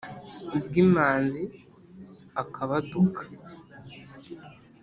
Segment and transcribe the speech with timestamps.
[0.57, 1.41] Ubwo Imanzi
[2.41, 3.21] akabaduka